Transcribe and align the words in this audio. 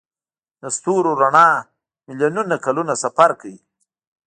د 0.61 0.63
ستورو 0.75 1.11
رڼا 1.21 1.49
میلیونونه 2.07 2.55
کلونه 2.65 2.93
سفر 3.03 3.29
کوي. 3.41 3.57